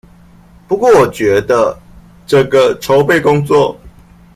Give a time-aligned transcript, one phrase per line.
[0.67, 1.77] 不過我覺得，
[2.25, 3.79] 整個籌備工作